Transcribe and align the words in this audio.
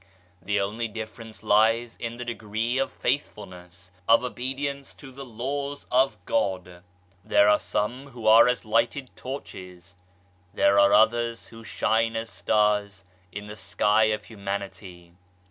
The 0.41 0.59
only 0.59 0.87
difference 0.87 1.43
lies 1.43 1.95
in 1.99 2.17
the 2.17 2.25
degree 2.25 2.79
of 2.79 2.91
faithfulness, 2.91 3.91
of 4.09 4.23
obedience 4.23 4.95
to 4.95 5.11
the 5.11 5.23
Laws 5.23 5.85
of 5.91 6.17
God. 6.25 6.81
There 7.23 7.47
are 7.47 7.59
some 7.59 8.07
who 8.07 8.25
are 8.25 8.47
as 8.47 8.65
lighted 8.65 9.11
torches, 9.15 9.95
there 10.55 10.79
are 10.79 10.91
others 10.91 11.49
who 11.49 11.63
shine 11.63 12.15
as 12.15 12.31
stars 12.31 13.05
in 13.31 13.45
the 13.45 13.55
sky 13.55 14.05
of 14.05 14.25
Humanity. 14.25 15.13